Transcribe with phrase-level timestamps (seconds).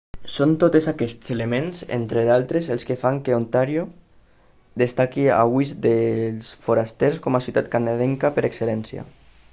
[0.35, 3.85] són totes aquests elements entre d'altres els que fan que ontario
[4.85, 9.11] destaqui a ulls dels forasters com a ciutat canadenca per excel·lència